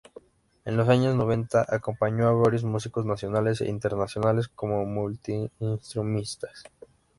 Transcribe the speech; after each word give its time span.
En 0.65 0.77
los 0.77 0.89
años 0.89 1.15
noventa 1.15 1.63
acompañó 1.69 2.27
a 2.27 2.33
varios 2.33 2.63
músicos 2.63 3.05
nacionales 3.05 3.61
e 3.61 3.69
internacionales, 3.69 4.47
como 4.47 4.83
multiinstrumentista. 4.83 6.49